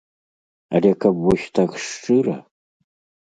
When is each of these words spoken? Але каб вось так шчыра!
Але 0.77 0.91
каб 1.03 1.19
вось 1.27 1.45
так 1.59 1.77
шчыра! 1.83 2.37